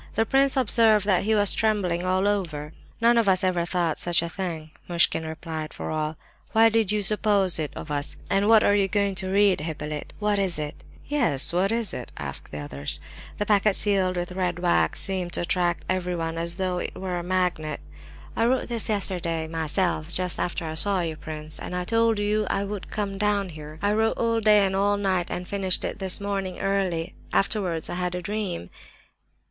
[0.15, 2.73] The prince observed that he was trembling all over.
[3.01, 6.17] "None of us ever thought such a thing!" Muishkin replied for all.
[6.53, 8.15] "Why should you suppose it of us?
[8.27, 10.11] And what are you going to read, Hippolyte?
[10.17, 12.99] What is it?" "Yes, what is it?" asked others.
[13.37, 17.23] The packet sealed with red wax seemed to attract everyone, as though it were a
[17.23, 17.79] magnet.
[18.35, 22.63] "I wrote this yesterday, myself, just after I saw you, prince, and told you I
[22.63, 23.77] would come down here.
[23.83, 27.13] I wrote all day and all night, and finished it this morning early.
[27.31, 28.71] Afterwards I had a dream."